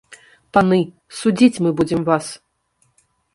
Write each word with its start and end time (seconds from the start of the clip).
Паны, 0.57 0.79
судзіць 1.19 1.61
мы 1.67 1.75
будзем 1.83 2.01
вас! 2.09 2.31